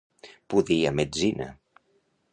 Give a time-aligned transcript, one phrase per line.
[0.53, 1.47] Pudir a metzina.